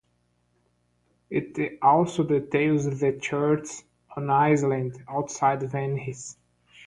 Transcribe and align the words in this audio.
It 1.29 1.77
also 1.79 2.23
details 2.23 2.85
the 2.85 3.19
churches 3.21 3.83
on 4.17 4.25
the 4.25 4.33
islands 4.33 4.97
outside 5.07 5.61
Venice. 5.61 6.37